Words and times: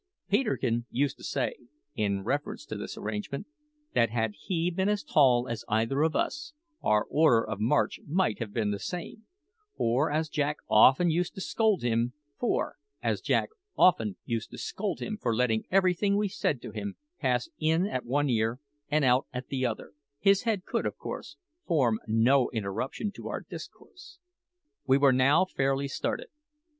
Peterkin 0.29 0.87
used 0.89 1.15
to 1.17 1.23
say, 1.23 1.53
in 1.93 2.23
reference 2.23 2.65
to 2.65 2.75
this 2.75 2.97
arrangement, 2.97 3.45
that 3.93 4.09
had 4.09 4.33
he 4.33 4.71
been 4.71 4.89
as 4.89 5.03
tall 5.03 5.47
as 5.47 5.63
either 5.69 6.01
of 6.01 6.15
us, 6.15 6.53
our 6.81 7.05
order 7.07 7.47
of 7.47 7.59
march 7.59 7.99
might 8.07 8.39
have 8.39 8.51
been 8.51 8.71
the 8.71 8.79
same; 8.79 9.27
for, 9.77 10.09
as 10.09 10.27
Jack 10.27 10.57
often 10.67 11.11
used 11.11 11.35
to 11.35 11.39
scold 11.39 11.83
him 11.83 12.11
for 12.39 12.73
letting 15.35 15.65
everything 15.69 16.17
we 16.17 16.27
said 16.27 16.63
to 16.63 16.71
him 16.71 16.95
pass 17.19 17.47
in 17.59 17.85
at 17.85 18.03
one 18.03 18.27
ear 18.27 18.59
and 18.89 19.05
out 19.05 19.27
at 19.31 19.49
the 19.49 19.67
other, 19.67 19.93
his 20.17 20.41
head 20.41 20.65
could, 20.65 20.87
of 20.87 20.97
course, 20.97 21.37
form 21.67 21.99
no 22.07 22.49
interruption 22.49 23.11
to 23.11 23.27
our 23.27 23.45
discourse. 23.47 24.17
We 24.87 24.97
were 24.97 25.13
now 25.13 25.45
fairly 25.45 25.87
started. 25.87 26.29